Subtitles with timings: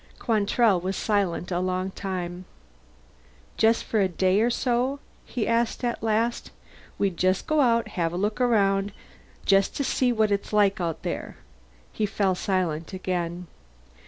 [0.17, 2.45] Quantrell was silent a long time.
[3.55, 6.49] "Just for a day or so?" he asked, at last.
[6.97, 8.93] "We'll just go out, and have a look around,
[9.45, 11.37] just to see what it's like out there."
[11.93, 13.45] He fell silent again.